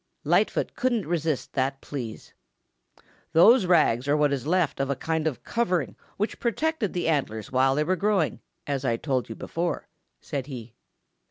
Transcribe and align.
Lightfoot 0.23 0.73
couldn't 0.75 1.05
resist 1.05 1.53
that 1.53 1.79
"please." 1.79 2.33
"Those 3.33 3.67
rags 3.67 4.07
are 4.07 4.17
what 4.17 4.33
is 4.33 4.47
left 4.47 4.79
of 4.79 4.89
a 4.89 4.95
kind 4.95 5.27
of 5.27 5.43
covering 5.43 5.95
which 6.17 6.39
protected 6.39 6.93
the 6.93 7.07
antlers 7.07 7.51
while 7.51 7.75
they 7.75 7.83
were 7.83 7.95
growing, 7.95 8.39
as 8.65 8.83
I 8.83 8.97
told 8.97 9.29
you 9.29 9.35
before," 9.35 9.87
said 10.19 10.47
he. 10.47 10.73